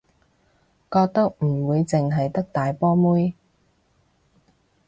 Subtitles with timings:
[0.91, 3.35] 覺得唔會淨係得大波妹